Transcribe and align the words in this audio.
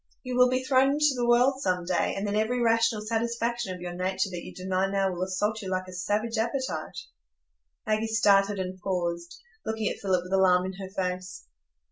You 0.23 0.35
will 0.35 0.49
be 0.49 0.63
thrown 0.63 0.93
into 0.93 1.13
the 1.15 1.27
world 1.27 1.61
some 1.61 1.85
day, 1.85 2.15
and 2.15 2.25
then 2.25 2.35
every 2.35 2.59
rational 2.59 3.03
satisfaction 3.05 3.75
of 3.75 3.81
your 3.81 3.93
nature 3.93 4.31
that 4.31 4.43
you 4.43 4.51
deny 4.51 4.89
now 4.89 5.11
will 5.11 5.21
assault 5.21 5.61
you 5.61 5.69
like 5.69 5.87
a 5.87 5.93
savage 5.93 6.39
appetite." 6.39 6.97
Maggie 7.85 8.07
started 8.07 8.57
and 8.57 8.79
paused, 8.79 9.35
looking 9.63 9.87
at 9.89 9.99
Philip 9.99 10.23
with 10.23 10.33
alarm 10.33 10.65
in 10.65 10.73
her 10.79 10.89
face. 10.89 11.43